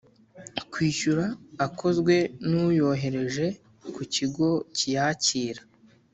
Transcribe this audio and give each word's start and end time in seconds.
kwishyura 0.71 1.25
akozwe 1.65 2.15
n 2.47 2.49
uyohereje 2.65 3.45
ku 3.93 4.01
kigo 4.13 4.47
kiyakira 4.75 5.61